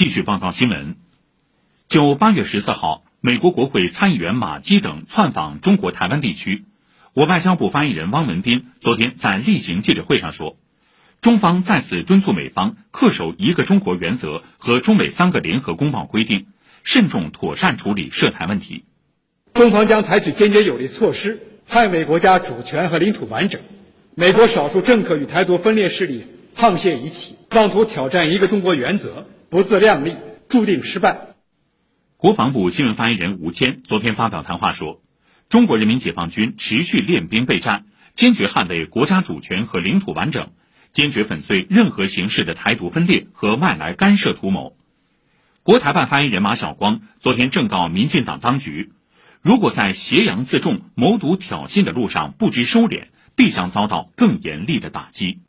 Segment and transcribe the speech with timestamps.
[0.00, 0.96] 继续报道新闻。
[1.86, 6.64] 就八月十四号，美国国会参议员马基等窜访中国台湾地区，
[7.12, 10.56] 我外交部发言人汪文斌昨天在例行记者会上说，
[11.20, 16.46] 中方再次敦促美方恪守一个中国原则和中美三个联合公报规定，
[16.82, 18.86] 慎重妥善处理涉台问题。
[19.52, 23.60] 中方将采取坚决有力措施，捍卫国家主权和领土完整。
[24.14, 26.24] 美国少数政客与台独分裂势力
[26.56, 30.14] 沆瀣一气，妄图挑战一个中国原则，不自量力，
[30.48, 31.34] 注定失败。
[32.16, 35.02] 国防部新闻发言人吴谦昨天发表谈话说，
[35.48, 40.52] 中国人民解放军持续练兵备战，坚决捍卫国家主权和领土完整，
[40.92, 44.76] 坚决粉碎任何形式的台独分裂和外来干涉图谋。
[45.64, 48.92] 国台办发言人马晓光昨天正告民进党当局，
[49.42, 53.08] 如果在挟洋自重、谋独挑衅的路上不知收敛。
[53.36, 55.40] 必将遭到更严厉的打击。